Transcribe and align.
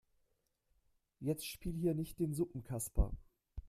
Jetzt 1.19 1.45
spiel 1.45 1.75
hier 1.75 1.93
nicht 1.93 2.17
den 2.17 2.33
Suppenkasper. 2.33 3.11